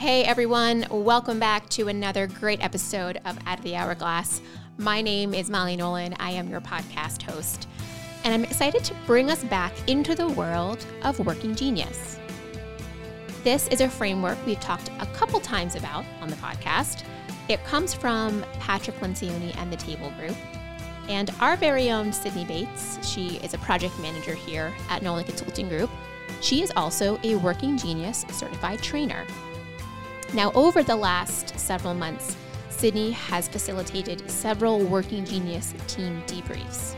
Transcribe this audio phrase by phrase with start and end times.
[0.00, 4.40] Hey everyone, welcome back to another great episode of Out of the Hourglass.
[4.78, 6.14] My name is Molly Nolan.
[6.18, 7.68] I am your podcast host,
[8.24, 12.18] and I'm excited to bring us back into the world of working genius.
[13.44, 17.04] This is a framework we've talked a couple times about on the podcast.
[17.50, 20.36] It comes from Patrick Lencioni and the Table Group.
[21.10, 25.68] And our very own Sydney Bates, she is a project manager here at Nolan Consulting
[25.68, 25.90] Group.
[26.40, 29.26] She is also a Working Genius certified trainer.
[30.32, 32.36] Now, over the last several months,
[32.68, 36.94] Sydney has facilitated several Working Genius team debriefs,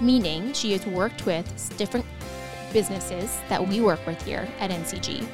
[0.00, 2.06] meaning she has worked with different
[2.72, 5.26] businesses that we work with here at NCG,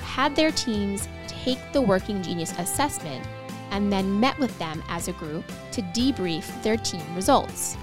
[0.00, 3.24] had their teams take the Working Genius assessment,
[3.70, 7.76] and then met with them as a group to debrief their team results.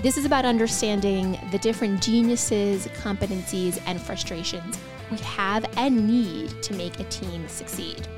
[0.00, 4.78] This is about understanding the different geniuses, competencies, and frustrations
[5.14, 8.08] we have and need to make a team succeed.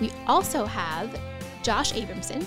[0.00, 1.20] We also have
[1.62, 2.46] Josh Abramson,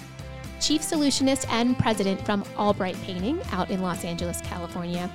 [0.61, 5.11] Chief Solutionist and President from ALLBRiGHT Painting out in Los Angeles, California,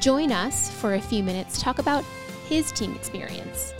[0.00, 2.04] join us for a few minutes to talk about
[2.48, 3.72] his team experience.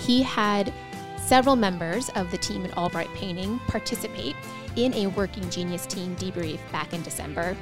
[0.00, 0.72] He had
[1.20, 4.36] several members of the team at ALLBRiGHT Painting participate
[4.76, 7.56] in a Working Genius team debrief back in December,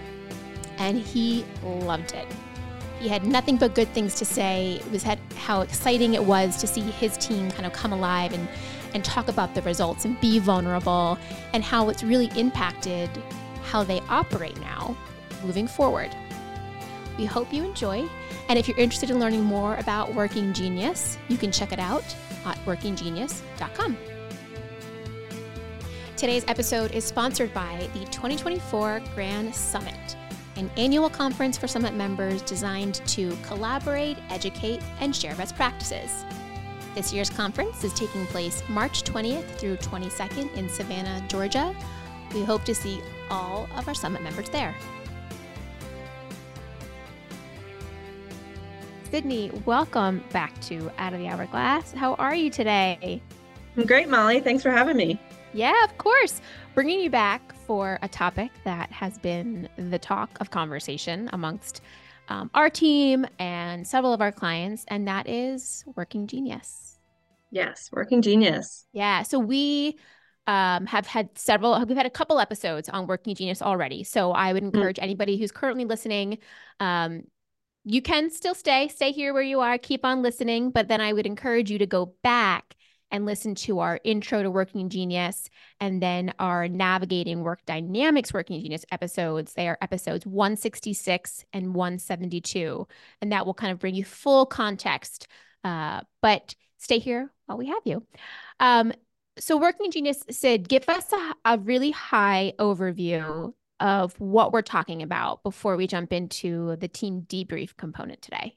[0.79, 2.27] and he loved it.
[3.03, 4.75] He had nothing but good things to say.
[4.77, 5.03] It was
[5.35, 8.49] how exciting it was to see his team kind of come alive and,
[8.95, 11.19] and talk about the results and be vulnerable
[11.53, 13.11] and how it's really impacted
[13.65, 14.97] how they operate now
[15.43, 16.15] moving forward.
[17.19, 18.09] We hope you enjoy.
[18.49, 22.05] And if you're interested in learning more about Working Genius, you can check it out
[22.47, 23.99] at workinggenius.com.
[26.17, 30.17] Today's episode is sponsored by the 2024 Grand Summit
[30.63, 36.25] an annual conference for Summit members designed to collaborate, educate, and share best practices.
[36.95, 41.75] This year's conference is taking place March 20th through 22nd in Savannah, Georgia.
[42.33, 44.73] We hope to see all of our Summit members there.
[49.11, 51.91] Sydney, welcome back to Out of the Hourglass.
[51.93, 53.21] How are you today?
[53.77, 54.39] I'm great, Molly.
[54.39, 55.19] Thanks for having me.
[55.55, 56.41] Yeah, of course.
[56.75, 61.83] Bringing you back for a topic that has been the talk of conversation amongst
[62.29, 66.99] um, our team and several of our clients, and that is Working Genius.
[67.51, 68.87] Yes, Working Genius.
[68.93, 69.23] Yeah.
[69.23, 69.99] So we
[70.47, 74.05] um, have had several, we've had a couple episodes on Working Genius already.
[74.05, 74.73] So I would mm.
[74.73, 75.05] encourage mm-hmm.
[75.05, 76.39] anybody who's currently listening,
[76.81, 77.25] um,
[77.85, 81.13] you can still stay, stay here where you are, keep on listening, but then I
[81.13, 82.75] would encourage you to go back
[83.13, 88.61] and listen to our intro to Working Genius and then our navigating work dynamics Working
[88.61, 89.53] Genius episodes.
[89.53, 92.89] They are episodes 166 and 172.
[93.21, 95.29] And that will kind of bring you full context.
[95.63, 98.05] Uh, but stay here while we have you.
[98.59, 98.93] Um,
[99.39, 105.03] so, Working Genius said, give us a, a really high overview of what we're talking
[105.03, 108.57] about before we jump into the team debrief component today.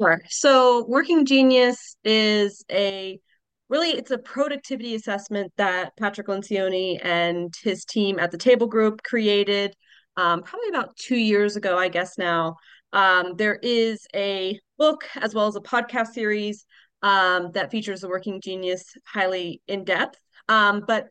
[0.00, 0.20] Sure.
[0.28, 3.20] So, Working Genius is a
[3.70, 9.02] really it's a productivity assessment that Patrick Lencioni and his team at the Table Group
[9.02, 9.74] created
[10.16, 12.56] um, probably about two years ago, I guess now.
[12.92, 16.66] Um, there is a book as well as a podcast series
[17.02, 20.18] um, that features the working genius highly in depth.
[20.48, 21.06] Um, but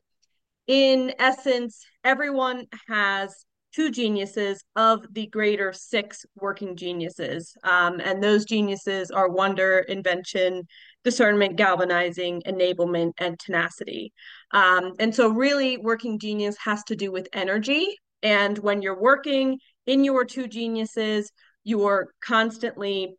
[0.68, 7.56] in essence, everyone has two geniuses of the greater six working geniuses.
[7.64, 10.68] Um, and those geniuses are wonder, invention,
[11.04, 14.14] discernment, galvanizing, enablement, and tenacity.
[14.52, 17.88] Um, and so, really, working genius has to do with energy.
[18.22, 21.32] And when you're working in your two geniuses,
[21.64, 23.16] you're constantly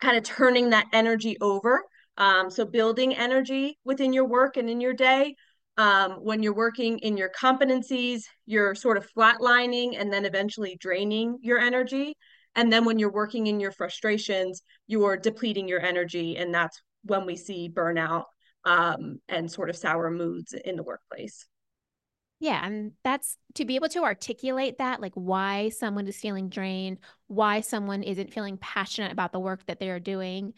[0.00, 1.82] kind of turning that energy over.
[2.16, 5.34] Um, so, building energy within your work and in your day.
[5.76, 11.38] Um, when you're working in your competencies, you're sort of flatlining and then eventually draining
[11.40, 12.14] your energy.
[12.56, 16.36] And then when you're working in your frustrations, you're depleting your energy.
[16.36, 18.24] And that's when we see burnout
[18.64, 21.46] um, and sort of sour moods in the workplace.
[22.40, 26.98] Yeah, and that's to be able to articulate that, like why someone is feeling drained,
[27.26, 30.54] why someone isn't feeling passionate about the work that they're doing.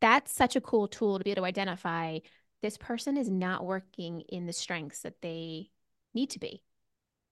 [0.00, 2.20] That's such a cool tool to be able to identify
[2.62, 5.70] this person is not working in the strengths that they
[6.14, 6.62] need to be.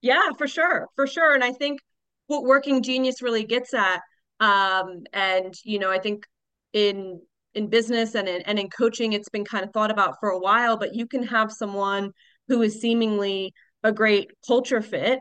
[0.00, 1.34] Yeah, for sure, for sure.
[1.34, 1.80] And I think
[2.26, 4.02] what Working Genius really gets at,
[4.40, 6.26] um, and you know, I think
[6.72, 7.20] in
[7.54, 10.38] in business and in, and in coaching it's been kind of thought about for a
[10.38, 12.10] while but you can have someone
[12.48, 13.52] who is seemingly
[13.82, 15.18] a great culture fit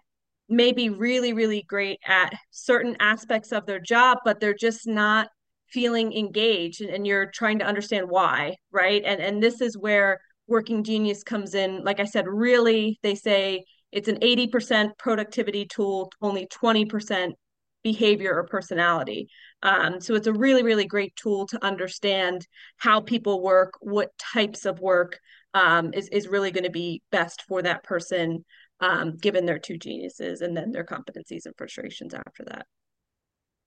[0.50, 5.30] maybe really really great at certain aspects of their job but they're just not
[5.72, 9.04] feeling engaged and, and you're trying to understand why right?
[9.06, 11.84] And and this is where working genius comes in.
[11.84, 17.34] Like i said really they say it's an 80% productivity tool only 20%
[17.84, 19.30] behavior or personality.
[19.64, 22.48] Um, so it's a really really great tool to understand
[22.78, 25.20] how people work what types of work
[25.54, 28.46] um, is, is really going to be best for that person
[28.80, 32.66] um, given their two geniuses and then their competencies and frustrations after that.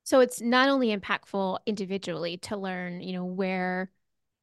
[0.03, 3.91] So it's not only impactful individually to learn, you know, where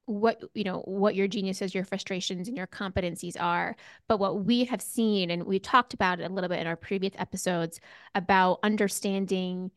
[0.06, 3.75] what you know what your geniuses your frustrations and your competencies are
[4.07, 6.75] but what we have seen and we talked about it a little bit in our
[6.75, 7.80] previous episodes
[8.15, 9.71] about understanding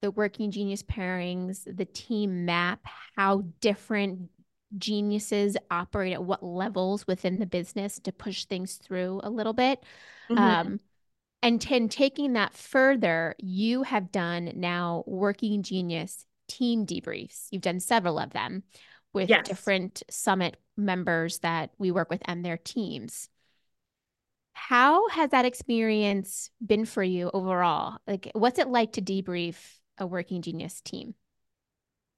[0.00, 2.80] the working genius pairings the team map
[3.16, 4.28] how different
[4.76, 9.82] geniuses operate at what levels within the business to push things through a little bit
[10.30, 10.42] mm-hmm.
[10.42, 10.80] um,
[11.42, 17.48] and ten, taking that further, you have done now Working Genius team debriefs.
[17.50, 18.62] You've done several of them
[19.12, 19.46] with yes.
[19.46, 23.28] different summit members that we work with and their teams.
[24.54, 27.98] How has that experience been for you overall?
[28.06, 29.56] Like, what's it like to debrief
[29.98, 31.14] a Working Genius team?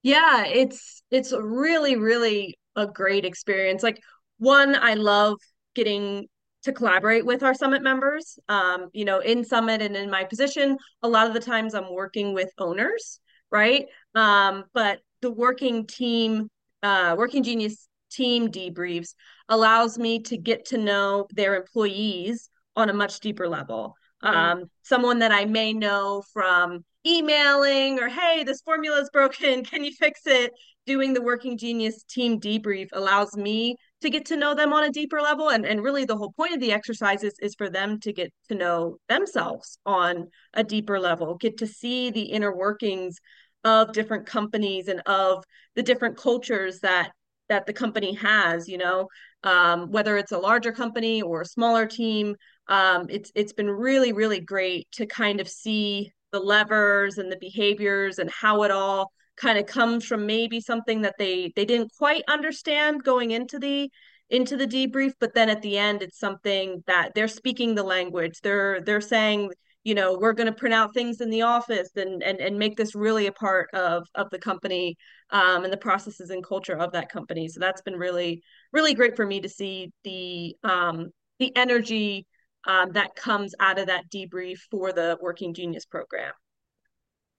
[0.02, 3.82] Yeah, it's it's really really a great experience.
[3.82, 4.00] Like
[4.38, 5.38] one, I love
[5.75, 6.29] getting
[6.64, 8.38] to collaborate with our summit members.
[8.49, 11.93] Um, you know, in summit and in my position, a lot of the times I'm
[11.93, 13.20] working with owners,
[13.50, 13.87] right?
[14.14, 16.50] Um, but the working team,
[16.85, 19.15] uh, working genius team debriefs
[19.49, 23.95] allows me to get to know their employees on a much deeper level.
[24.23, 24.37] Mm-hmm.
[24.37, 29.85] Um, someone that I may know from emailing or hey, this formula is broken, can
[29.85, 30.53] you fix it?
[30.87, 34.91] Doing the working genius team debrief allows me to get to know them on a
[34.91, 38.13] deeper level and, and really the whole point of the exercises is for them to
[38.13, 43.19] get to know themselves on a deeper level get to see the inner workings
[43.65, 45.45] of different companies and of
[45.75, 47.11] the different cultures that
[47.49, 49.09] that the company has you know?
[49.43, 52.35] Um, whether it's a larger company or a smaller team
[52.69, 57.37] um, it's it's been really really great to kind of see the levers and the
[57.37, 61.93] behaviors and how it all kind of comes from maybe something that they they didn't
[61.99, 63.91] quite understand going into the
[64.31, 68.41] into the debrief but then at the end it's something that they're speaking the language.
[68.43, 69.51] They're they're saying
[69.85, 72.77] you know we're going to print out things in the office and and, and make
[72.77, 74.97] this really a part of of the company
[75.31, 77.49] um, and the processes and culture of that company.
[77.49, 78.43] So that's been really
[78.73, 82.27] really great for me to see the um, the energy
[82.67, 86.33] um, that comes out of that debrief for the working genius program.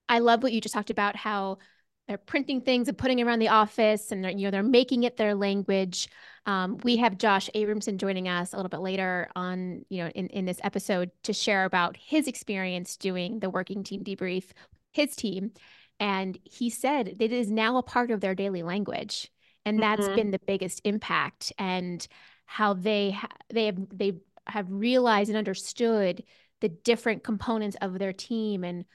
[0.08, 1.58] I love what you just talked about how
[2.08, 5.18] they're printing things and putting around the office and they're, you know they're making it
[5.18, 6.08] their language.
[6.46, 10.28] Um, we have josh abramson joining us a little bit later on you know in,
[10.28, 14.52] in this episode to share about his experience doing the working team debrief
[14.96, 15.52] his team.
[16.00, 19.30] And he said that it is now a part of their daily language.
[19.66, 20.16] And that's mm-hmm.
[20.16, 22.06] been the biggest impact and
[22.46, 24.14] how they ha- they have they
[24.48, 26.24] have realized and understood
[26.62, 28.86] the different components of their team and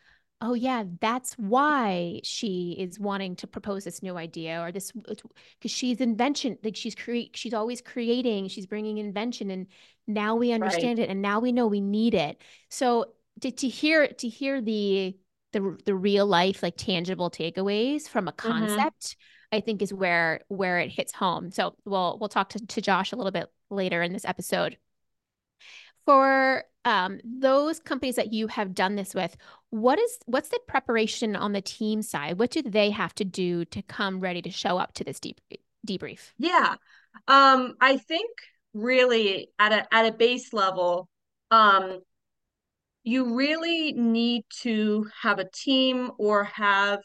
[0.40, 5.70] oh yeah that's why she is wanting to propose this new idea or this because
[5.70, 9.66] she's invention like she's create she's always creating she's bringing invention and
[10.06, 11.08] now we understand right.
[11.08, 13.06] it and now we know we need it so
[13.40, 15.16] to, to hear to hear the
[15.52, 18.48] the the real life like tangible takeaways from a mm-hmm.
[18.48, 19.56] concept mm-hmm.
[19.56, 23.12] i think is where where it hits home so we'll we'll talk to, to josh
[23.12, 24.76] a little bit later in this episode
[26.10, 29.36] for um, those companies that you have done this with,
[29.70, 32.38] what is what's the preparation on the team side?
[32.38, 35.40] What do they have to do to come ready to show up to this deep
[35.86, 36.32] debrief?
[36.38, 36.74] Yeah,
[37.28, 38.28] um, I think
[38.74, 41.08] really at a at a base level,
[41.52, 42.00] um,
[43.04, 46.98] you really need to have a team or have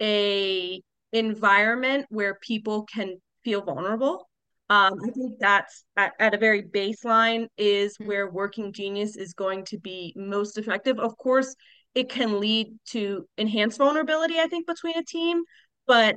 [0.00, 0.80] a
[1.12, 4.27] environment where people can feel vulnerable
[4.70, 8.06] um, I think that's at, at, a very baseline is mm-hmm.
[8.06, 10.98] where working genius is going to be most effective.
[10.98, 11.54] Of course,
[11.94, 15.42] it can lead to enhanced vulnerability, I think, between a team.
[15.86, 16.16] But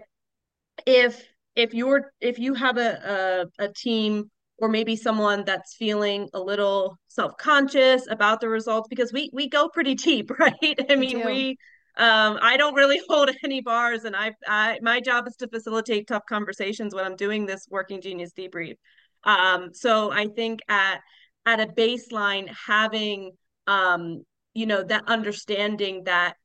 [0.86, 1.24] if
[1.56, 6.40] if you're if you have a, a, a team or maybe someone that's feeling a
[6.40, 11.58] little self-conscious about the results because we we go pretty deep right i mean we
[11.98, 16.08] um, I don't really hold any bars, and I, I my job is to facilitate
[16.08, 18.76] tough conversations when I'm doing this working genius debrief.
[19.24, 21.02] Um, so I think at
[21.46, 23.32] at a baseline, having
[23.68, 26.36] um, you know that understanding that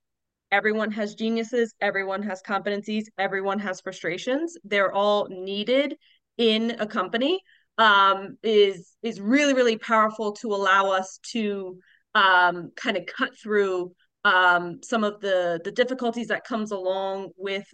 [0.50, 4.56] everyone has geniuses, everyone has competencies, everyone has frustrations.
[4.64, 5.96] They're all needed
[6.38, 7.40] in a company.
[7.78, 11.78] Um, is is really really powerful to allow us to
[12.14, 13.92] um, kind of cut through
[14.26, 17.64] um, some of the the difficulties that comes along with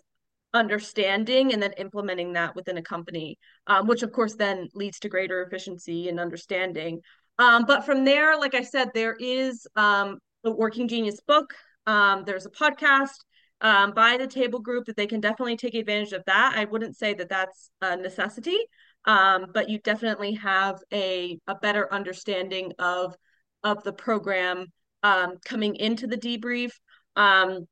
[0.52, 5.09] understanding and then implementing that within a company, um, which of course then leads to
[5.09, 7.00] greater efficiency and understanding.
[7.38, 11.54] Um, but from there, like I said, there is um, a Working Genius book.
[11.87, 13.16] Um, there's a podcast
[13.62, 16.52] um, by the table group that they can definitely take advantage of that.
[16.54, 18.59] I wouldn't say that that's a necessity,
[19.06, 23.16] um, but you definitely have a, a better understanding of
[23.64, 24.66] of the program
[25.02, 26.71] um, coming into the debrief.
[27.16, 27.66] Um,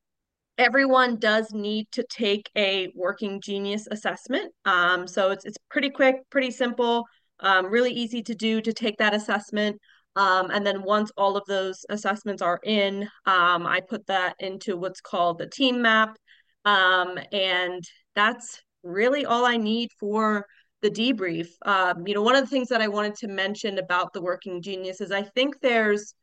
[0.58, 4.52] everyone does need to take a working genius assessment.
[4.64, 7.04] Um, so it's it's pretty quick, pretty simple,
[7.40, 9.80] um, really easy to do to take that assessment.
[10.16, 14.76] Um, and then once all of those assessments are in, um, I put that into
[14.76, 16.16] what's called the team map.
[16.64, 17.82] And
[18.14, 20.46] that's really all I need for
[20.82, 21.48] the debrief.
[21.64, 24.62] Um, you know, one of the things that I wanted to mention about the working
[24.62, 26.14] genius is I think there's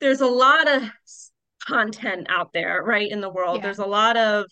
[0.00, 0.82] there's a lot of
[1.66, 3.58] content out there, right, in the world.
[3.58, 3.62] Yeah.
[3.62, 4.46] There's a lot of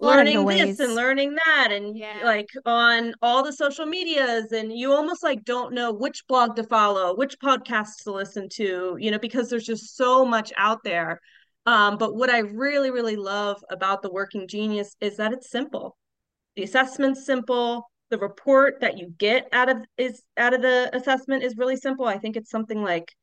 [0.00, 2.20] learning this and learning that and yeah.
[2.22, 6.62] like on all the social medias and you almost like don't know which blog to
[6.62, 11.18] follow which podcast to listen to you know because there's just so much out there
[11.64, 15.96] um, but what i really really love about the working genius is that it's simple
[16.54, 21.42] the assessment's simple the report that you get out of is out of the assessment
[21.42, 23.14] is really simple i think it's something like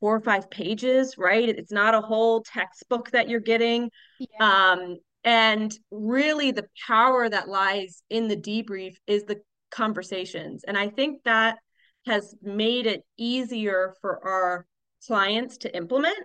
[0.00, 4.72] four or five pages right it's not a whole textbook that you're getting yeah.
[4.72, 10.64] um and really, the power that lies in the debrief is the conversations.
[10.64, 11.58] And I think that
[12.06, 14.66] has made it easier for our
[15.06, 16.18] clients to implement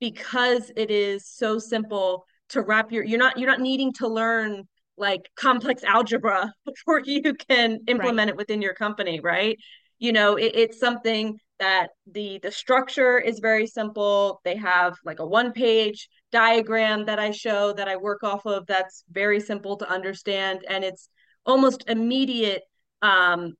[0.00, 4.62] because it is so simple to wrap your you're not you're not needing to learn
[4.96, 8.28] like complex algebra before you can implement right.
[8.28, 9.58] it within your company right
[9.98, 14.40] you know it, it's something that the the structure is very simple.
[14.44, 18.66] They have like a one page diagram that i show that i work off of
[18.66, 21.08] that's very simple to understand and it's
[21.46, 22.62] almost immediate
[23.02, 23.54] um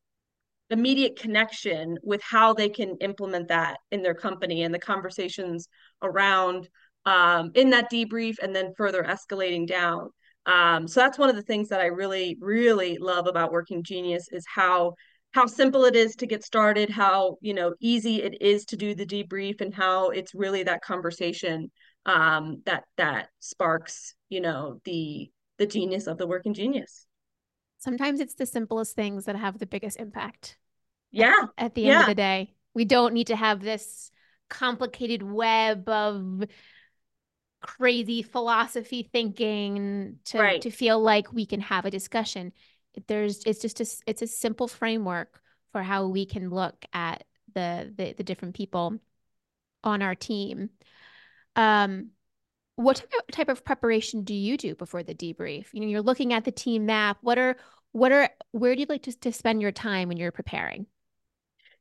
[0.70, 5.68] immediate connection with how they can implement that in their company and the conversations
[6.02, 6.68] around
[7.04, 10.10] um, in that debrief and then further escalating down.
[10.44, 14.28] Um, so that's one of the things that i really really love about working genius
[14.30, 14.94] is how
[15.36, 18.94] how simple it is to get started, how you know easy it is to do
[18.94, 21.70] the debrief, and how it's really that conversation
[22.06, 27.06] um, that that sparks you know the the genius of the working genius.
[27.76, 30.56] Sometimes it's the simplest things that have the biggest impact.
[31.12, 31.34] Yeah.
[31.58, 32.00] At, at the end yeah.
[32.00, 34.10] of the day, we don't need to have this
[34.48, 36.44] complicated web of
[37.60, 40.62] crazy philosophy thinking to right.
[40.62, 42.52] to feel like we can have a discussion
[43.06, 45.40] there's it's just a, it's a simple framework
[45.72, 47.24] for how we can look at
[47.54, 48.98] the the, the different people
[49.84, 50.70] on our team.
[51.54, 52.10] Um
[52.76, 55.68] what type of, preparation do you do before the debrief?
[55.72, 57.18] You know you're looking at the team map.
[57.22, 57.56] What are
[57.92, 60.86] what are where do you like to, to spend your time when you're preparing?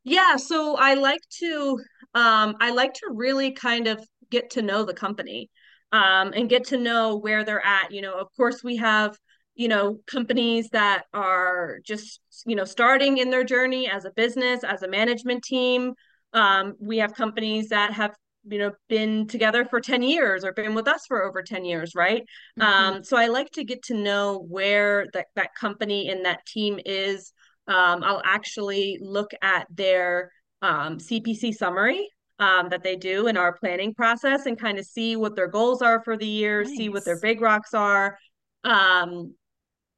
[0.04, 1.78] Yeah so i like to
[2.14, 5.50] um i like to really kind of get to know the company
[5.92, 7.92] um and get to know where they're at.
[7.92, 9.18] You know of course we have
[9.56, 14.62] you know companies that are just you know starting in their journey as a business
[14.62, 15.94] as a management team
[16.32, 20.74] um, we have companies that have you know been together for 10 years or been
[20.74, 22.22] with us for over 10 years right
[22.60, 22.62] mm-hmm.
[22.62, 26.78] um, so i like to get to know where that, that company and that team
[26.84, 27.32] is
[27.66, 30.30] um, i'll actually look at their
[30.62, 32.08] um, cpc summary
[32.38, 35.80] um, that they do in our planning process and kind of see what their goals
[35.80, 36.76] are for the year nice.
[36.76, 38.18] see what their big rocks are
[38.66, 39.34] um,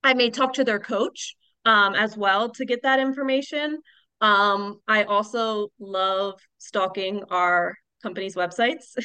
[0.02, 3.78] I may talk to their coach um, as well to get that information.
[4.20, 8.96] Um, I also love stalking our company's websites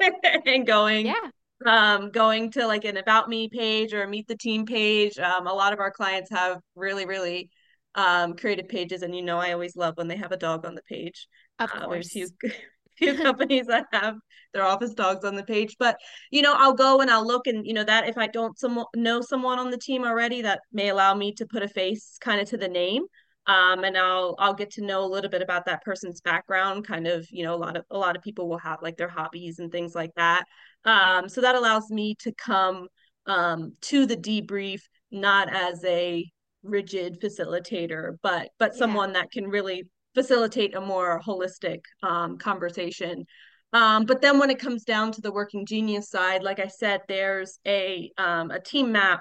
[0.46, 1.30] and going yeah.
[1.66, 5.18] um, going to like an about me page or meet the team page.
[5.18, 7.50] Um, a lot of our clients have really, really
[7.94, 10.74] um, creative pages, and you know I always love when they have a dog on
[10.74, 11.26] the page.
[11.58, 12.12] Of uh, course.
[12.12, 12.32] There's
[12.96, 14.16] few companies that have
[14.52, 15.96] their office dogs on the page but
[16.30, 18.84] you know i'll go and i'll look and you know that if i don't some,
[18.94, 22.40] know someone on the team already that may allow me to put a face kind
[22.40, 23.04] of to the name
[23.46, 27.06] um, and i'll i'll get to know a little bit about that person's background kind
[27.06, 29.58] of you know a lot of a lot of people will have like their hobbies
[29.58, 30.44] and things like that
[30.84, 32.88] um, so that allows me to come
[33.26, 36.24] um, to the debrief not as a
[36.62, 38.78] rigid facilitator but but yeah.
[38.78, 39.84] someone that can really
[40.18, 43.24] facilitate a more holistic um, conversation.
[43.72, 47.02] Um, but then when it comes down to the working genius side, like I said,
[47.06, 49.20] there's a um, a team map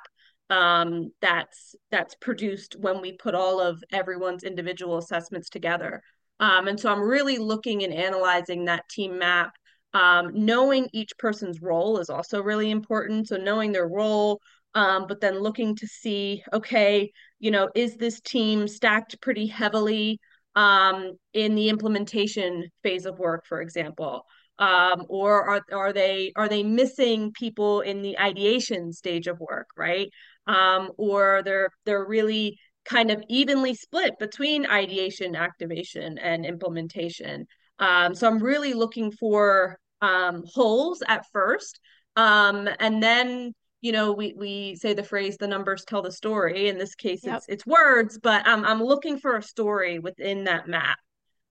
[0.49, 6.01] um, that's that's produced when we put all of everyone's individual assessments together.
[6.39, 9.51] Um, and so I'm really looking and analyzing that team map.
[9.93, 13.27] Um, knowing each person's role is also really important.
[13.27, 14.39] So knowing their role,
[14.75, 20.19] um, but then looking to see, okay, you know, is this team stacked pretty heavily
[20.55, 24.23] in the implementation phase of work, for example?
[24.59, 29.67] Um, or are, are they are they missing people in the ideation stage of work,
[29.77, 30.09] right?
[30.47, 37.45] Um, or they're they're really kind of evenly split between ideation, activation, and implementation.
[37.79, 41.79] Um, so I'm really looking for um, holes at first,
[42.15, 46.67] um, and then you know we we say the phrase the numbers tell the story.
[46.67, 47.37] In this case, yep.
[47.37, 50.97] it's it's words, but I'm I'm looking for a story within that map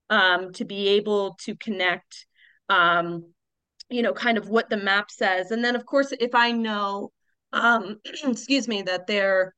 [0.09, 2.25] um, to be able to connect.
[2.69, 3.33] Um,
[3.89, 7.11] you know, kind of what the map says, and then of course, if I know,
[7.53, 9.53] um, excuse me, that they're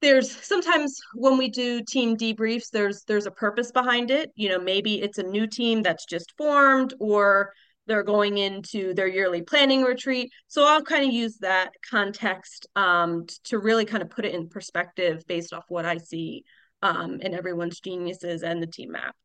[0.00, 4.30] there's sometimes when we do team debriefs there's there's a purpose behind it.
[4.36, 7.52] You know maybe it's a new team that's just formed or
[7.86, 10.30] they're going into their yearly planning retreat.
[10.48, 14.48] So i'll kind of use that context um, to really kind of put it in
[14.48, 16.44] perspective based off what i see
[16.82, 19.16] um, in everyone's geniuses and the team map.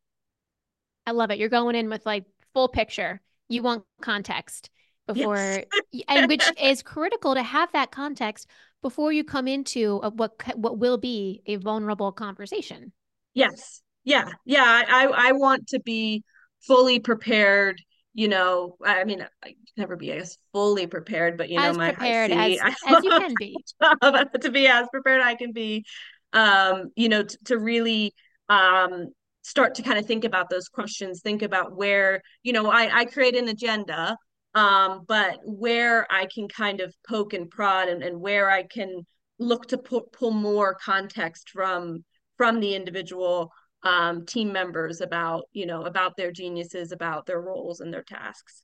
[1.06, 1.38] I love it.
[1.38, 4.70] You're going in with like full picture you want context
[5.06, 6.04] before yes.
[6.08, 8.48] and which is critical to have that context
[8.82, 12.92] before you come into a, what what will be a vulnerable conversation.
[13.34, 13.82] Yes.
[14.04, 14.30] Yeah.
[14.44, 14.82] Yeah.
[14.88, 16.24] I I want to be
[16.60, 17.80] fully prepared.
[18.14, 21.78] You know, I mean, I never be, I guess, fully prepared, but you as know,
[21.78, 23.56] my prepared as, as you can be
[24.40, 25.84] to be as prepared I can be.
[26.32, 28.14] Um, you know, t- to really
[28.48, 29.08] um
[29.50, 33.04] start to kind of think about those questions think about where you know i i
[33.04, 34.16] create an agenda
[34.54, 39.06] um, but where I can kind of poke and prod and, and where I can
[39.38, 42.04] look to pull, pull more context from
[42.36, 43.52] from the individual
[43.82, 48.62] um, team members about you know about their geniuses about their roles and their tasks.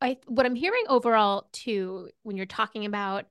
[0.00, 3.26] I, what i'm hearing overall too when you're talking about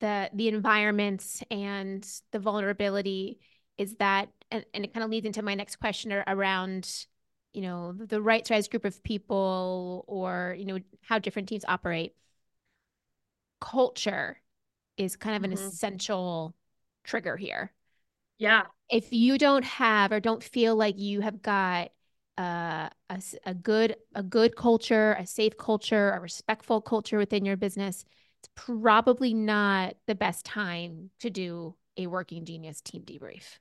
[0.00, 3.38] the the environments and the vulnerability
[3.78, 7.06] is that and, and it kind of leads into my next question around
[7.52, 12.14] you know the right size group of people or you know how different teams operate.
[13.60, 14.40] Culture
[14.96, 15.66] is kind of an mm-hmm.
[15.66, 16.54] essential
[17.04, 17.72] trigger here.
[18.38, 18.64] Yeah.
[18.90, 21.90] If you don't have or don't feel like you have got
[22.38, 27.56] uh, a, a good a good culture a safe culture a respectful culture within your
[27.56, 28.04] business
[28.40, 33.58] it's probably not the best time to do a working genius team debrief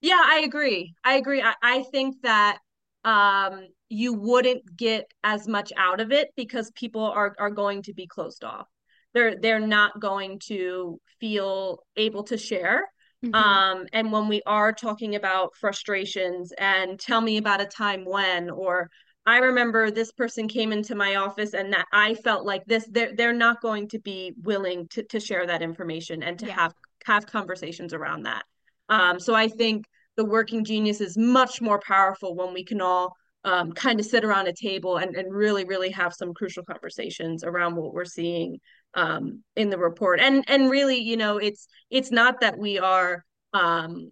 [0.00, 2.58] yeah i agree i agree i, I think that
[3.06, 7.94] um, you wouldn't get as much out of it because people are are going to
[7.94, 8.66] be closed off.
[9.14, 12.82] They're they're not going to feel able to share.
[13.24, 13.34] Mm-hmm.
[13.34, 18.50] Um, and when we are talking about frustrations and tell me about a time when
[18.50, 18.90] or
[19.24, 23.14] I remember this person came into my office and that I felt like this they're
[23.14, 26.54] they're not going to be willing to to share that information and to yeah.
[26.54, 28.42] have have conversations around that.
[28.88, 29.84] Um, so I think
[30.16, 34.24] the working genius is much more powerful when we can all um, kind of sit
[34.24, 38.58] around a table and, and really really have some crucial conversations around what we're seeing
[38.94, 40.20] um, in the report.
[40.20, 44.10] And and really you know it's it's not that we are um,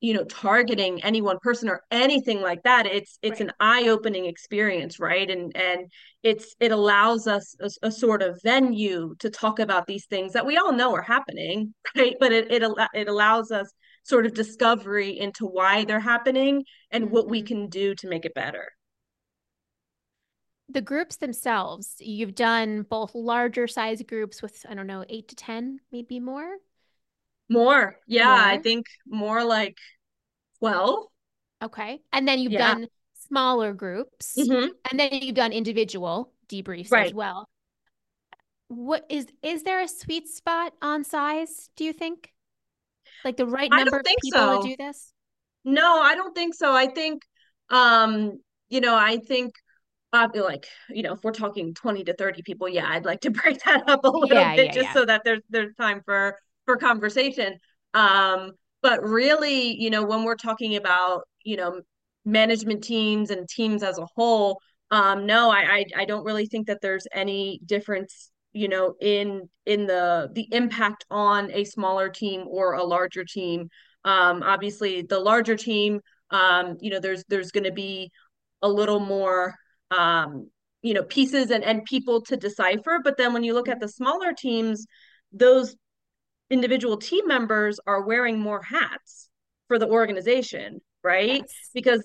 [0.00, 2.86] you know targeting any one person or anything like that.
[2.86, 3.48] It's it's right.
[3.48, 5.30] an eye-opening experience right?
[5.30, 5.90] And and
[6.24, 10.44] it's it allows us a, a, sort of venue to talk about these things that
[10.44, 12.16] we all know are happening right?
[12.18, 12.64] But it it,
[12.94, 13.72] it allows us
[14.06, 17.46] sort of discovery into why they're happening and what we mm-hmm.
[17.46, 18.70] can do to make it better.
[20.68, 25.34] The groups themselves, you've done both larger size groups with, I don't know, eight to
[25.36, 26.56] 10, maybe more?
[27.48, 27.96] More.
[28.06, 28.34] Yeah, more.
[28.34, 29.76] I think more like
[30.60, 31.06] 12.
[31.64, 32.00] Okay.
[32.12, 32.74] And then you've yeah.
[32.74, 32.86] done
[33.28, 34.68] smaller groups mm-hmm.
[34.88, 37.06] and then you've done individual debriefs right.
[37.06, 37.48] as well.
[38.68, 42.32] What is is there a sweet spot on size, do you think?
[43.24, 44.62] Like the right number of people so.
[44.62, 45.12] to do this?
[45.64, 46.72] No, I don't think so.
[46.72, 47.22] I think
[47.70, 49.54] um, you know, I think
[50.12, 53.30] uh, like you know if we're talking 20 to 30 people yeah i'd like to
[53.42, 54.92] break that up a little yeah, bit yeah, just yeah.
[54.92, 57.58] so that there's there's time for for conversation
[57.94, 58.52] um
[58.82, 61.80] but really you know when we're talking about you know
[62.24, 66.66] management teams and teams as a whole um no I, I i don't really think
[66.68, 72.44] that there's any difference you know in in the the impact on a smaller team
[72.48, 73.68] or a larger team.
[74.04, 78.10] Um obviously the larger team um you know there's there's going to be
[78.62, 79.54] a little more
[79.90, 80.50] um
[80.82, 83.00] you know pieces and and people to decipher.
[83.02, 84.86] But then when you look at the smaller teams
[85.32, 85.76] those
[86.50, 89.28] individual team members are wearing more hats
[89.68, 91.42] for the organization right?
[91.42, 91.70] Yes.
[91.72, 92.02] because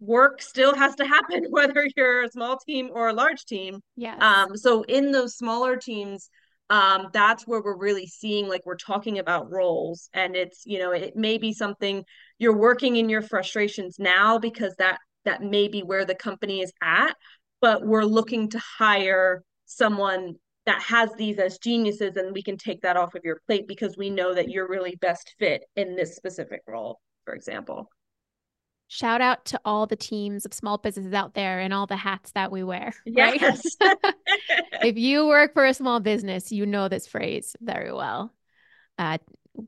[0.00, 3.80] work still has to happen whether you're a small team or a large team.
[3.96, 6.30] Yeah um so in those smaller teams
[6.68, 10.10] um, that's where we're really seeing like we're talking about roles.
[10.12, 12.04] And it's you know it may be something
[12.38, 16.72] you're working in your frustrations now because that that may be where the company is
[16.82, 17.14] at
[17.60, 22.80] but we're looking to hire someone that has these as geniuses and we can take
[22.82, 26.16] that off of your plate because we know that you're really best fit in this
[26.16, 27.90] specific role for example
[28.88, 32.30] Shout out to all the teams of small businesses out there and all the hats
[32.32, 32.94] that we wear.
[33.04, 33.76] Yes.
[33.80, 33.96] Right?
[34.82, 38.32] if you work for a small business, you know this phrase very well.
[38.98, 39.18] Uh,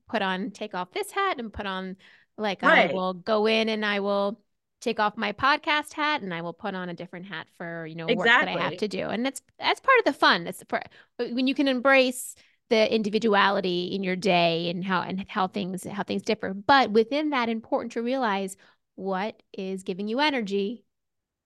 [0.09, 1.96] put on, take off this hat and put on,
[2.37, 2.90] like, right.
[2.90, 4.40] I will go in and I will
[4.81, 7.96] take off my podcast hat and I will put on a different hat for, you
[7.96, 8.52] know, exactly.
[8.52, 9.09] work that I have to do.
[9.09, 10.46] And that's, that's part of the fun.
[10.46, 10.81] It's for,
[11.18, 12.37] when you can embrace
[12.70, 16.54] the individuality in your day and how, and how things, how things differ.
[16.54, 18.57] But within that, important to realize
[18.98, 20.84] what is giving you energy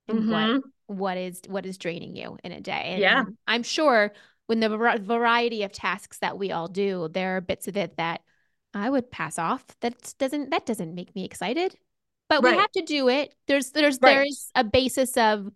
[0.09, 0.31] and mm-hmm.
[0.31, 2.83] what what is what is draining you in a day.
[2.93, 3.25] And yeah.
[3.47, 4.13] I'm sure
[4.47, 8.23] when the variety of tasks that we all do, there are bits of it that
[8.73, 9.65] I would pass off.
[9.81, 11.77] That doesn't that doesn't make me excited.
[12.31, 12.57] But right.
[12.57, 13.35] we have to do it.
[13.47, 14.15] There's there's right.
[14.15, 15.51] there's a basis of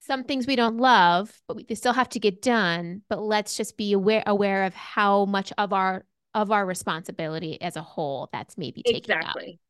[0.00, 3.00] some things we don't love, but we still have to get done.
[3.08, 7.76] But let's just be aware aware of how much of our of our responsibility as
[7.76, 9.52] a whole that's maybe taking exactly.
[9.54, 9.67] Up.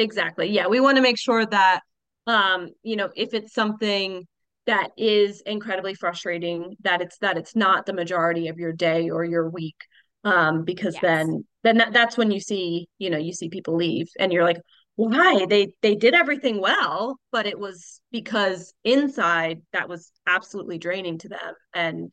[0.00, 0.48] Exactly.
[0.48, 0.66] Yeah.
[0.66, 1.80] We want to make sure that,
[2.26, 4.26] um, you know, if it's something
[4.66, 9.24] that is incredibly frustrating, that it's that it's not the majority of your day or
[9.24, 9.76] your week.
[10.22, 11.02] Um, because yes.
[11.02, 14.44] then then that, that's when you see, you know, you see people leave and you're
[14.44, 14.60] like,
[14.96, 15.46] why?
[15.48, 21.28] They they did everything well, but it was because inside that was absolutely draining to
[21.28, 22.12] them and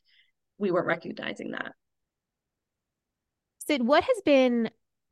[0.57, 1.71] we weren't recognizing that.
[3.65, 4.69] Sid, what has been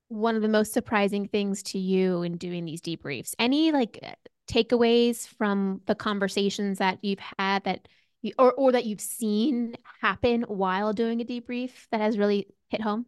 [0.08, 3.34] one of the most surprising things to you in doing these debriefs?
[3.40, 4.14] Any like uh,
[4.48, 7.88] takeaways from the conversations that you've had that
[8.22, 12.82] you, or or that you've seen happen while doing a debrief that has really hit
[12.82, 13.06] home?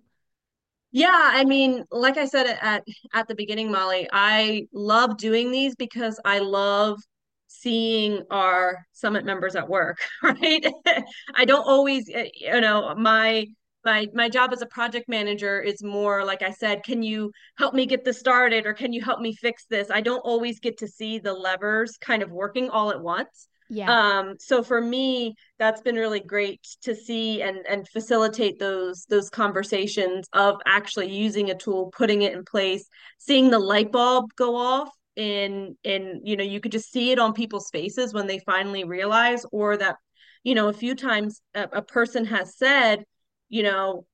[0.92, 2.84] Yeah, I mean, like I said at
[3.14, 7.00] at the beginning, Molly, I love doing these because I love
[7.48, 10.66] seeing our summit members at work, right?
[11.36, 13.48] I don't always, eh, you know, my
[13.88, 17.74] my my job as a project manager is more like i said can you help
[17.74, 19.90] me get this started or can you help me fix this?
[19.90, 23.48] I don't always get to see the levers kind of working all at once.
[23.70, 23.90] Yeah.
[23.92, 29.30] Um so for me that's been really great to see and and facilitate those those
[29.30, 34.56] conversations of actually using a tool putting it in place seeing the light bulb go
[34.56, 38.40] off in in you know you could just see it on people's faces when they
[38.40, 39.98] finally realize or that
[40.44, 43.04] you know a few times a, a person has said
[43.50, 44.06] you know,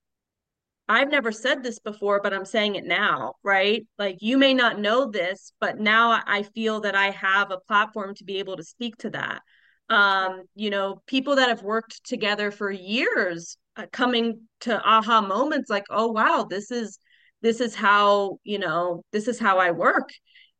[0.89, 3.85] I've never said this before, but I'm saying it now, right?
[3.97, 8.15] Like you may not know this, but now I feel that I have a platform
[8.15, 9.41] to be able to speak to that.
[9.89, 15.69] Um, you know, people that have worked together for years uh, coming to aha moments
[15.69, 16.99] like, oh wow, this is
[17.41, 20.09] this is how, you know, this is how I work.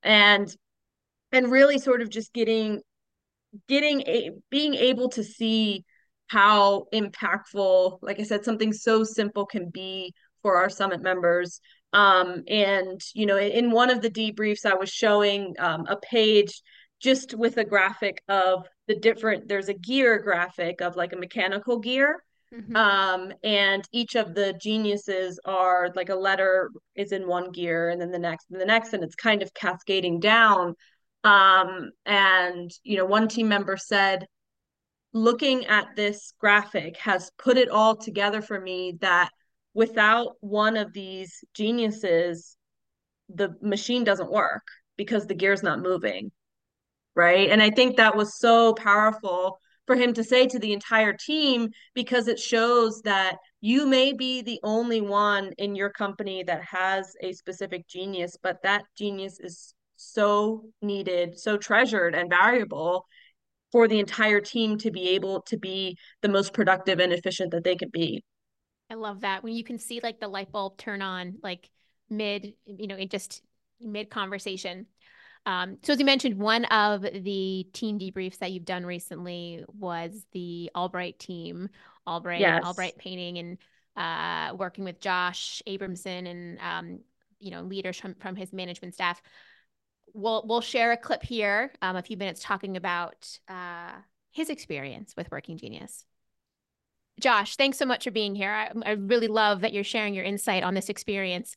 [0.04, 0.54] And
[1.32, 2.82] and really sort of just getting
[3.68, 5.84] getting a being able to see
[6.34, 11.62] how impactful, like I said, something so simple can be for our summit members.
[11.94, 16.64] Um, and, you know, in one of the debriefs, I was showing um, a page
[17.00, 21.78] just with a graphic of the different, there's a gear graphic of like a mechanical
[21.78, 22.24] gear.
[22.52, 22.76] Mm-hmm.
[22.76, 28.02] Um, and each of the geniuses are like a letter is in one gear and
[28.02, 30.76] then the next and the next, and it's kind of cascading down.
[31.24, 34.26] Um, and, you know, one team member said,
[35.14, 39.30] looking at this graphic has put it all together for me that
[39.74, 42.58] without one of these geniuses
[43.30, 44.64] the machine doesn't work
[44.98, 46.32] because the gear's not moving
[47.16, 47.50] right?
[47.50, 51.70] And i think that was so powerful for him to say to the entire team
[51.94, 57.14] because it shows that you may be the only one in your company that has
[57.22, 63.06] a specific genius but that genius is so needed so treasured and valuable
[63.74, 67.64] for the entire team to be able to be the most productive and efficient that
[67.64, 68.24] they can be.
[68.92, 71.72] I love that when you can see like the light bulb turn on like
[72.08, 73.42] mid, you know, it just
[73.82, 74.86] mid conversation.
[75.48, 80.24] Um, so as you mentioned, one of the team debriefs that you've done recently was
[80.34, 81.70] the ALLBRiGHT team,
[82.08, 82.64] ALLBRiGHT, yes.
[82.64, 83.58] ALLBRiGHT painting and
[83.98, 87.00] uh, working with Josh Abramson and um,
[87.40, 89.20] you know leaders from, from his management staff
[90.14, 93.92] we'll we'll share a clip here, um, a few minutes talking about uh,
[94.32, 96.06] his experience with Working Genius.
[97.20, 98.52] Josh, thanks so much for being here.
[98.52, 101.56] I, I really love that you're sharing your insight on this experience.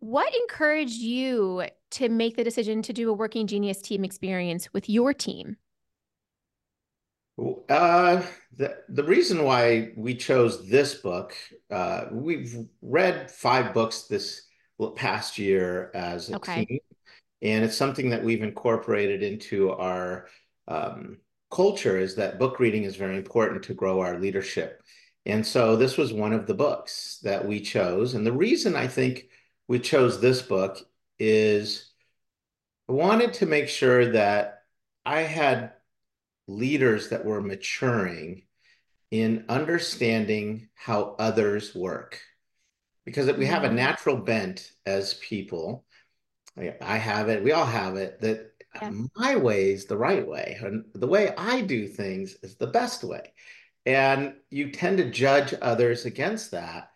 [0.00, 4.88] What encouraged you to make the decision to do a Working Genius team experience with
[4.88, 5.56] your team?
[7.68, 8.22] Uh,
[8.56, 11.36] the the reason why we chose this book,
[11.70, 14.46] uh, we've read five books this
[14.96, 16.64] past year as a Okay.
[16.64, 16.78] team,
[17.42, 20.28] and it's something that we've incorporated into our
[20.66, 21.18] um,
[21.50, 24.82] culture is that book reading is very important to grow our leadership.
[25.26, 28.14] And so this was one of the books that we chose.
[28.14, 29.28] And the reason I think
[29.68, 30.78] we chose this book
[31.18, 31.92] is
[32.88, 34.64] I wanted to make sure that
[35.04, 35.72] I had
[36.48, 38.44] leaders that were maturing
[39.10, 42.20] in understanding how others work.
[43.04, 45.86] Because we have a Mm, natural bent as people.
[46.80, 48.90] I have it, we all have it, that yeah.
[49.16, 53.04] my way is the right way, and the way I do things is the best
[53.04, 53.32] way.
[53.86, 56.90] And you tend to judge others against that.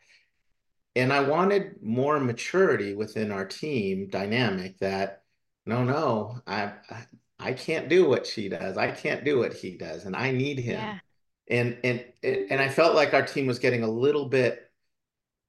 [0.95, 5.23] And I wanted more maturity within our team dynamic that
[5.65, 6.73] no, no, I
[7.39, 8.77] I can't do what she does.
[8.77, 10.81] I can't do what he does, and I need him.
[10.81, 10.99] Yeah.
[11.49, 14.71] And and and I felt like our team was getting a little bit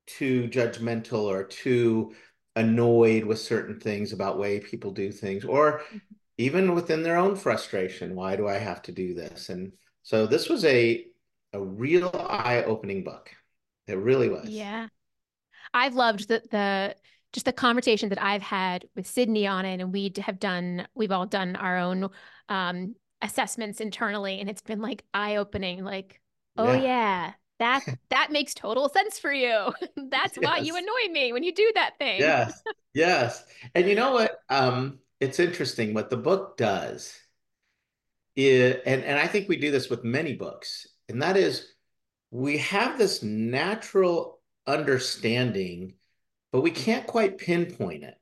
[0.05, 2.13] too judgmental or too
[2.55, 6.01] annoyed with certain things about way people do things or Mhm.
[6.37, 9.49] even within their own frustration why do i have to do this?
[9.49, 9.71] And
[10.03, 11.05] so this was a
[11.53, 13.29] a real eye-opening book.
[13.87, 14.49] It really was.
[14.49, 14.87] Yeah.
[15.73, 16.95] I've loved the the
[17.31, 21.11] just the conversation that I've had with Sydney on it, and we have done we've
[21.11, 22.09] all done our own
[22.49, 26.19] um assessments internally, and it's been like eye-opening, like,
[26.57, 26.83] oh yeah.
[26.83, 29.73] yeah, that that makes total sense for you.
[29.95, 32.19] That's why you annoy me when you do that thing.
[32.19, 32.61] yes
[32.93, 37.17] yes and you know what um it's interesting what the book does
[38.35, 41.73] is, and and i think we do this with many books and that is
[42.31, 45.93] we have this natural understanding
[46.51, 48.15] but we can't quite pinpoint it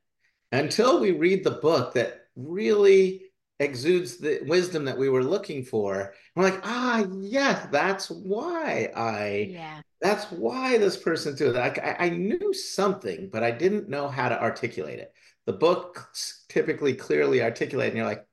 [0.51, 3.30] until we read the book that really
[3.61, 6.13] exudes the wisdom that we were looking for.
[6.35, 9.81] We're like, ah, yes, that's why I, Yeah.
[10.01, 11.77] that's why this person doing that.
[11.79, 15.13] I, I knew something, but I didn't know how to articulate it.
[15.45, 16.09] The book
[16.49, 18.25] typically clearly articulate, and you're like,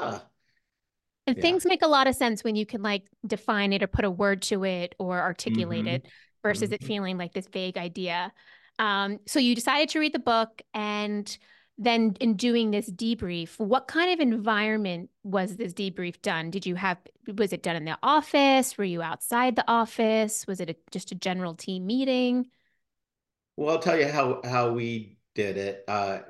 [0.00, 0.24] ah,
[1.26, 3.86] And yeah, things make a lot of sense when you can like define it or
[3.86, 6.06] put a word to it or articulate hmm it
[6.42, 8.32] versus it hmm feeling like this vague idea.
[8.78, 11.36] Um, so you decided to read the book, and
[11.76, 16.50] then in doing this debrief, what kind of environment was this debrief done?
[16.50, 16.98] Did you have,
[17.36, 18.78] was it done in the office?
[18.78, 20.46] Were you outside the office?
[20.46, 22.46] Was it a, just a general team meeting?
[23.56, 25.84] Well, I'll tell you how how we did it.
[25.86, 26.20] Uh,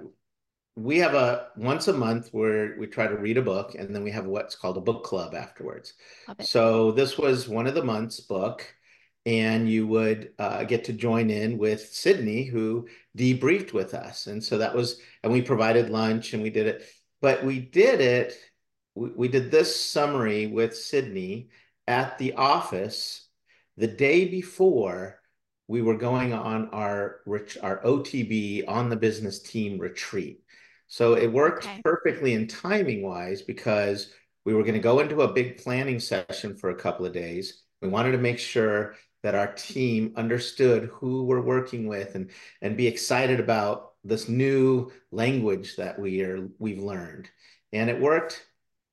[0.76, 4.02] we have a once a month where we try to read a book and then
[4.02, 5.94] we have what's called a book club afterwards.
[6.40, 8.74] So this was one of the month's book
[9.26, 14.26] and you would uh, get to join in with Sydney who debriefed with us.
[14.26, 16.84] And so that was, and we provided lunch and we did it,
[17.22, 18.36] but we did it,
[18.94, 21.48] we, we did this summary with Sydney
[21.86, 23.26] at the office
[23.76, 25.20] the day before
[25.66, 27.20] we were going on our
[27.62, 30.40] our OTB on the business team retreat.
[30.86, 31.80] So it worked Okay.
[31.82, 34.12] perfectly in timing wise because
[34.44, 37.62] we were going to go into a big planning session for a couple of days.
[37.80, 42.76] We wanted to make sure that our team understood who we're working with and and
[42.76, 47.30] be excited about this new language that we are we've learned.
[47.72, 48.46] And it worked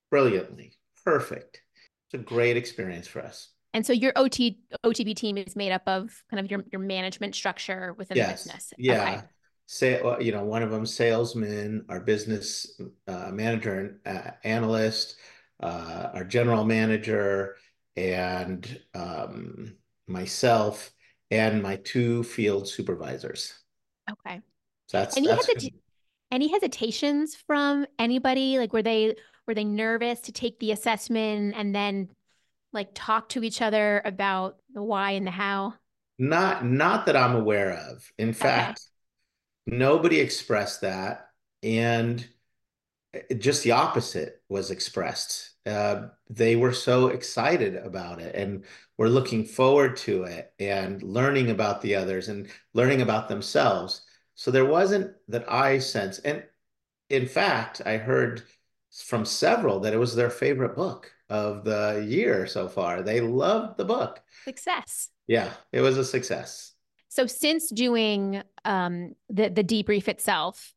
[0.10, 0.74] brilliantly.
[1.04, 1.62] Perfect.
[2.08, 3.50] It's a great experience for us.
[3.74, 7.36] And so your OT OTB team is made up of kind of your your management
[7.36, 8.44] structure within the Yes.
[8.46, 8.74] business.
[8.74, 8.88] Okay.
[8.88, 9.22] Yeah.
[9.68, 15.18] Say, you know, one of them salesman, our business uh, manager and uh, analyst,
[15.62, 17.56] uh, our general manager,
[17.96, 19.76] and um,
[20.12, 20.92] myself,
[21.32, 23.54] and my two field supervisors.
[24.10, 24.42] Okay.
[24.88, 25.74] So that's Any that's hesit
[26.32, 28.60] any hesitations from anybody?
[28.60, 29.16] Like were they
[29.48, 32.10] were they nervous to take the assessment and then
[32.74, 35.76] like talk to each other about the why and the how?
[36.20, 38.12] not not that I'm aware of.
[38.18, 38.74] In Okay.
[38.74, 38.82] fact,
[39.68, 41.30] nobody expressed that,
[41.64, 42.28] and
[43.14, 45.51] eh, just the opposite was expressed.
[45.66, 48.66] Uh, they were so excited about it and
[48.98, 54.02] were looking forward to it and learning about the others and learning about themselves.
[54.36, 56.20] So there wasn't that I sense.
[56.20, 56.44] And
[57.10, 58.44] in fact, I heard
[59.06, 63.02] from several that it was their favorite book of the year so far.
[63.02, 64.22] They loved the book.
[64.46, 65.10] Success.
[65.28, 66.74] Yeah, it was a success.
[67.10, 70.74] So since doing um the the debrief itself,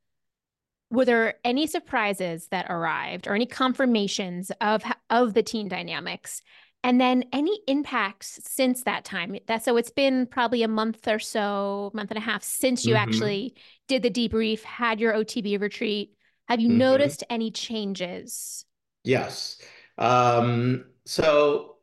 [0.91, 6.43] were there any surprises that arrived or any confirmations of of the team dynamics?
[6.83, 9.37] And then any impacts since that time?
[9.47, 12.95] That so it's been probably a month or so, month and a half since you
[12.95, 13.55] hmm actually
[13.89, 16.15] did the debrief, had your OTB retreat.
[16.49, 18.67] Have you hmm noticed any changes?
[19.05, 19.59] Yes.
[19.99, 21.77] Um, so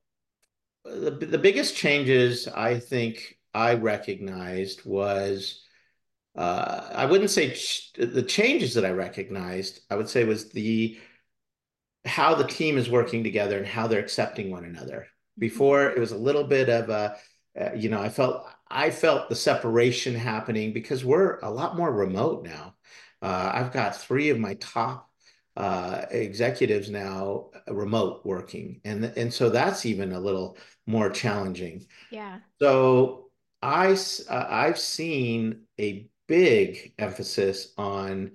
[0.85, 5.63] the the biggest changes I think I recognized was
[6.35, 9.81] uh, I wouldn't say ch the changes that I recognized.
[9.89, 10.97] I would say was the
[12.05, 15.07] how the team is working together and how they're accepting one another.
[15.37, 17.15] Before it was a little bit of a,
[17.59, 21.91] uh, you know, I felt I felt the separation happening because we're a lot more
[21.91, 22.75] remote now.
[23.21, 25.09] Uh, I've got three of my top
[25.57, 31.85] uh, executives now uh, remote working, and and so that's even a little more challenging.
[32.09, 32.39] Yeah.
[32.59, 33.97] So I
[34.29, 38.31] uh, I've seen a big emphasis on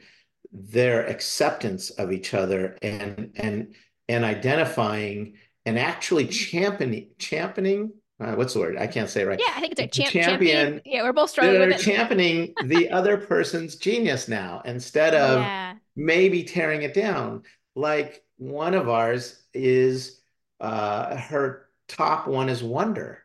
[0.53, 3.75] their acceptance of each other and and
[4.07, 5.33] and identifying
[5.65, 8.79] and actually championing championing uh, what's the word?
[8.79, 9.39] I can't say it right.
[9.39, 10.57] Yeah, I think it's a champ- champion.
[10.57, 10.83] champion.
[10.87, 11.91] Yeah, we're both struggling they're with it.
[11.91, 15.75] championing the other person's genius now instead of yeah.
[15.97, 17.43] maybe tearing it down.
[17.75, 20.23] Like one of ours is
[20.61, 23.23] uh, her top one is wonder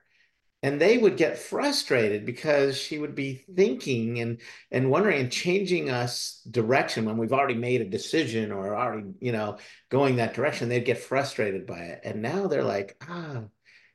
[0.63, 5.89] and they would get frustrated because she would be thinking and and wondering and changing
[5.89, 9.57] us direction when we've already made a decision or already you know
[9.89, 13.43] going that direction they'd get frustrated by it and now they're like ah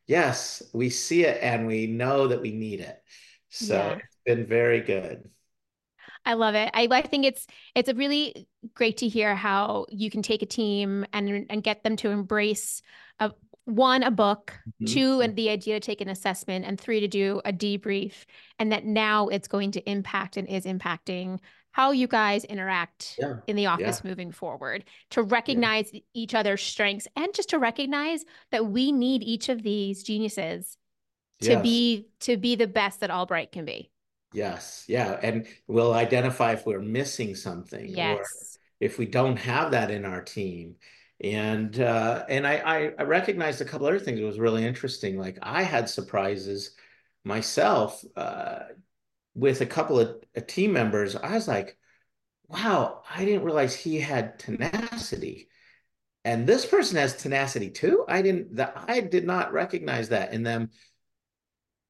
[0.07, 3.02] yes we see it and we know that we need it
[3.50, 3.98] so Yeah.
[3.98, 5.31] it's been very good
[6.24, 6.70] I love it.
[6.74, 10.46] I, I think it's it's a really great to hear how you can take a
[10.46, 12.83] team and and get them to embrace
[13.20, 13.33] a
[13.66, 14.92] one a book, Mhm.
[14.92, 18.24] two and the idea to take an assessment, and three to do a debrief,
[18.59, 21.38] and that now it's going to impact and is impacting
[21.72, 24.85] how you guys interact Yeah, in the office moving forward.
[25.11, 30.02] To recognize each other's strengths and just to recognize that we need each of these
[30.02, 30.79] geniuses
[31.42, 31.62] to Yes.
[31.62, 33.90] be to be the best that ALLBRiGHT can be.
[34.33, 38.24] yes yeah and we'll identify if we're missing something or
[38.81, 40.76] if we don't have that in our team.
[41.22, 45.18] And uh, and I, I I recognized a couple other things that was really interesting.
[45.18, 46.72] Like I had surprises
[47.24, 48.61] myself uh,
[49.35, 51.16] with a couple of uh, team members.
[51.16, 51.79] I was like,
[52.48, 55.48] wow, I didn't realize he had tenacity.
[56.24, 58.05] And this person has tenacity too.
[58.09, 60.70] I didn't that I did not recognize that in them.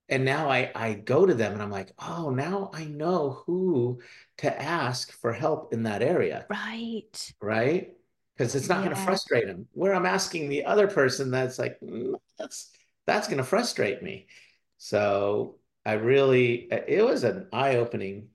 [0.08, 4.00] And now I I go to them and I'm like, oh, now I know who
[4.38, 7.34] to ask for help in that area Right.
[7.40, 7.95] right?
[8.36, 9.66] Because it's not going to frustrate them.
[9.72, 12.70] Where I'm asking the other person, that's like "Mm, that's
[13.06, 14.26] that's going to frustrate me.
[14.78, 18.28] So I really, it was an eye-opening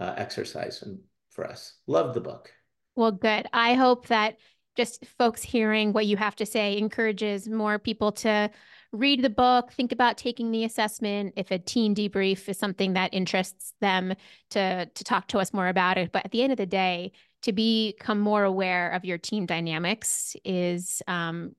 [0.00, 0.82] uh, exercise
[1.30, 1.74] for us.
[1.86, 2.50] Love the book.
[2.94, 3.46] Well, good.
[3.52, 4.36] I hope that
[4.76, 8.50] just folks hearing what you have to say encourages more people to
[8.92, 11.34] read the book, think about taking the assessment.
[11.36, 14.14] If a team debrief is something that interests them,
[14.50, 16.12] to to talk to us more about it.
[16.12, 17.12] But at the end of the day,
[17.46, 21.56] to become more aware of your team dynamics is um,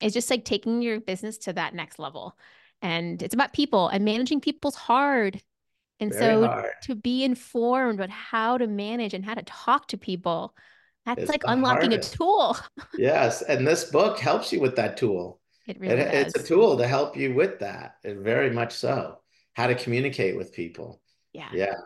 [0.00, 2.36] is just like taking your business to that next level.
[2.82, 5.42] And it's about people and managing people's hard.
[6.00, 6.72] And Very so hard.
[6.84, 10.54] to be informed on how to manage and how to talk to people,
[11.04, 12.14] that's It's like unlocking hardest.
[12.14, 12.56] a tool.
[12.96, 15.40] Yes, and this book helps you with that tool.
[15.66, 17.96] It It, really it's a tool to help you with that.
[18.02, 19.20] It very much so.
[19.54, 21.00] How to communicate with people.
[21.32, 21.50] Yeah.
[21.52, 21.76] Yeah.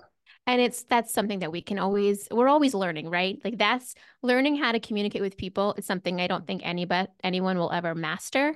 [0.46, 3.40] And it's that's something that we can always we're always learning, right?
[3.44, 7.56] Like that's learning how to communicate with people is something I don't think anybody anyone
[7.58, 8.54] will ever master.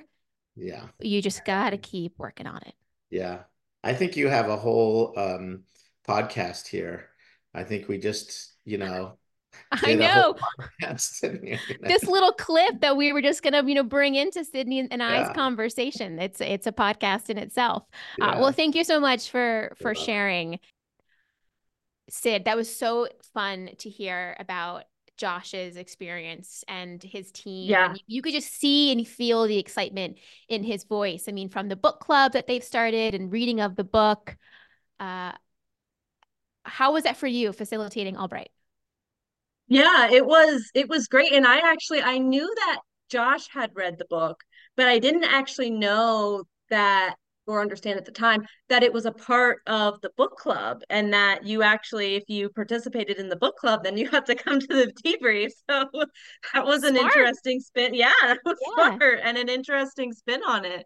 [0.55, 0.83] Yeah.
[0.99, 2.73] You just got to keep working on it.
[3.09, 3.39] Yeah.
[3.83, 5.63] I think you have a whole um,
[6.07, 7.09] podcast here.
[7.53, 9.17] I think we just, you know,
[9.71, 10.39] I did a whole know.
[10.81, 11.59] podcast in here.
[11.81, 15.27] this little clip that we were just gonna, you know, bring into Sydney and I's
[15.27, 15.33] Yeah.
[15.33, 16.19] conversation.
[16.19, 17.83] It's it's a podcast in itself.
[18.21, 20.59] Uh, well, thank you so much for for sharing,
[22.09, 22.45] Sid.
[22.45, 24.85] That was so fun to hear about
[25.17, 27.69] Josh's experience and his team.
[27.69, 27.89] Yeah.
[27.89, 30.17] And you, could just see and feel the excitement
[30.47, 31.25] in his voice.
[31.27, 34.37] I mean, from the book club that they've started and reading of the book.
[34.99, 35.33] Uh,
[36.63, 38.47] how was that for you facilitating ALLBRiGHT?
[39.67, 41.31] Yeah, it was it was great.
[41.31, 44.41] And I actually I knew that Josh had read the book,
[44.75, 47.15] but I didn't actually know that
[47.49, 51.13] or understand at the time that it was a part of the book club and
[51.13, 54.59] that you actually if you participated in the book club then you have to come
[54.59, 55.49] to the debrief.
[55.69, 55.85] So
[56.53, 56.97] that was an Smart.
[56.97, 57.93] interesting spin.
[57.93, 58.97] Yeah, that was Yeah.
[58.97, 60.85] smart and an interesting spin on it.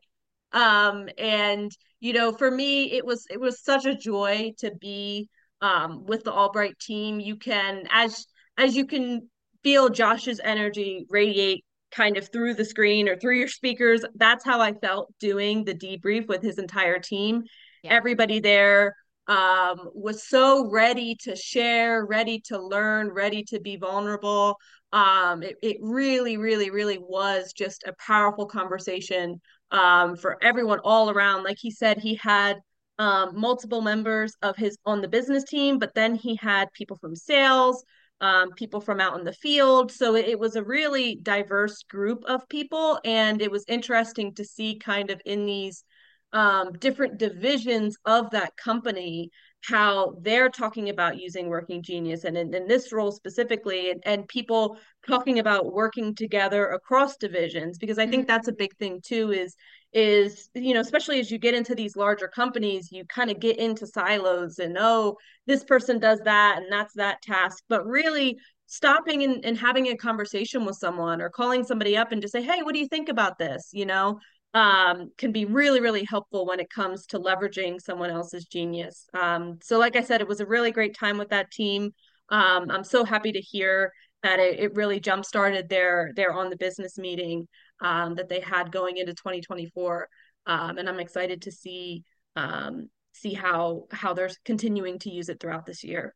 [0.51, 5.29] Um and you know, for me it was it was such a joy to be
[5.61, 7.19] um with the ALLBRiGHT team.
[7.19, 8.25] You can as
[8.57, 9.29] as you can
[9.63, 11.63] feel Josh's energy radiate
[11.93, 14.03] kind of through the screen or through your speakers.
[14.15, 17.43] That's how I felt doing the debrief with his entire team.
[17.83, 17.93] Yeah.
[17.93, 18.95] Everybody there
[19.27, 24.57] um, was so ready to share, ready to learn, ready to be vulnerable.
[24.91, 29.41] Um, it, it really, really, really was just a powerful conversation
[29.71, 31.43] um, for everyone all around.
[31.43, 32.57] Like he said, he had
[32.99, 37.15] um, multiple members of his on the business team, but then he had people from
[37.15, 37.83] sales,
[38.23, 39.91] um, people from out in the field.
[39.91, 44.45] So it, it was a really diverse group of people, and it was interesting to
[44.45, 45.83] see kind of in these
[46.31, 49.29] um, different divisions of that company
[49.65, 54.27] how they're talking about using working genius and in, in this role specifically and, and,
[54.27, 58.27] people talking about working together across divisions because i think mm-hmm.
[58.27, 59.55] that's a big thing too is
[59.93, 63.57] is you know especially as you get into these larger companies you kind of get
[63.57, 65.15] into silos and oh
[65.45, 69.95] this person does that and that's that task but really stopping and, and having a
[69.95, 73.09] conversation with someone or calling somebody up and just say hey what do you think
[73.09, 74.17] about this you know
[74.55, 79.07] um, can be really, really helpful when it comes to leveraging someone else's genius.
[79.13, 81.91] Um, so, like I said, it was a really great time with that team.
[82.29, 83.91] Um, I'm so happy to hear
[84.21, 87.47] that it, it really jump started their their on the business meeting
[87.83, 90.09] um, that they had going into 2024,
[90.47, 92.03] um, and I'm excited to see
[92.35, 96.15] um, see how how they're continuing to use it throughout this year.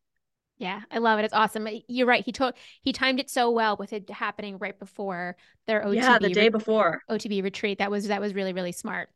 [0.56, 1.24] Yeah, I love it.
[1.24, 1.68] It's awesome.
[1.86, 2.24] You're right.
[2.24, 5.94] He took he timed it so well with it happening right before their OTB.
[5.94, 7.78] Yeah, the day re- before OTB retreat.
[7.78, 9.10] That was that was really really smart.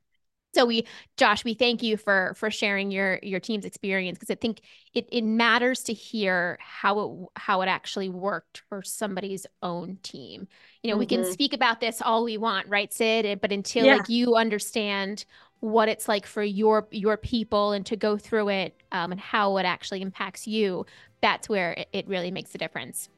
[0.55, 0.86] So we,
[1.16, 4.61] Josh, we thank you for for sharing your your team's experience because I think
[4.94, 10.46] it it matters to hear how it how it actually worked for somebody's own team.
[10.82, 10.98] You know, mm-hmm.
[11.00, 11.32] we can mm-hmm.
[11.32, 13.40] speak about this all we want, right, Sid?
[13.40, 13.96] But until yeah.
[13.96, 15.24] like you understand
[15.61, 19.57] what it's like for your your people and to go through it um, and how
[19.59, 20.84] it actually impacts you
[21.22, 23.09] that's where it, it really makes a difference.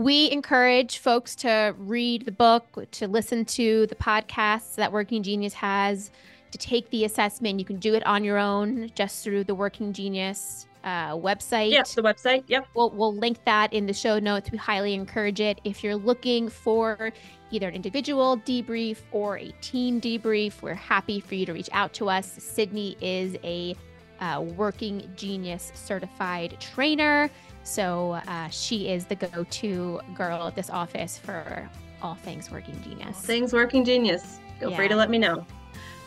[0.00, 5.52] We encourage folks to read the book, to listen to the podcasts that Working Genius
[5.52, 6.10] has,
[6.52, 7.58] to take the assessment.
[7.58, 11.72] You can do it on your own just through the Working Genius uh, website.
[11.72, 12.44] Yep, the website.
[12.46, 12.68] Yep.
[12.72, 14.50] We'll, we'll link that in the show notes.
[14.50, 15.60] We highly encourage it.
[15.64, 17.12] If you're looking for
[17.50, 21.92] either an individual debrief or a team debrief, we're happy for you to reach out
[21.92, 22.26] to us.
[22.42, 23.76] Sydney is a
[24.20, 27.30] uh, Working Genius certified trainer.
[27.62, 31.68] So uh, she is the go to girl at this office for
[32.02, 33.16] all things Working Genius.
[33.16, 34.40] All things Working Genius.
[34.58, 34.76] Feel yeah.
[34.76, 35.44] free to let me know.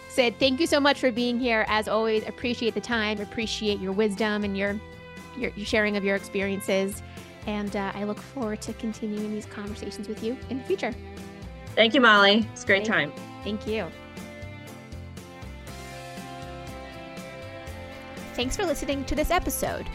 [0.10, 1.66] Sid, thank you so much for being here.
[1.68, 4.80] As always, appreciate the time, appreciate your wisdom and your,
[5.38, 7.02] your, your sharing of your experiences.
[7.48, 10.94] And uh, I look forward to continuing these conversations with you in the future.
[11.76, 12.48] Thank you, Molly.
[12.54, 13.24] It's a great thank, time.
[13.44, 13.88] Thank you.
[18.36, 19.88] Thanks for listening to this episode.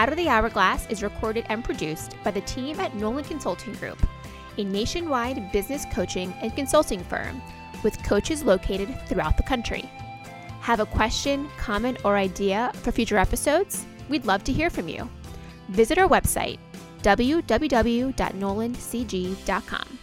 [0.00, 3.98] Out of the Hourglass is recorded and produced by the team at Nolan Consulting Group,
[4.56, 7.42] a nationwide business coaching and consulting firm
[7.84, 9.82] with coaches located throughout the country.
[10.62, 13.84] Have a question, comment, or idea for future episodes?
[14.08, 15.06] We'd love to hear from you.
[15.68, 16.58] Visit our website,
[17.02, 19.98] www.nolancg.com.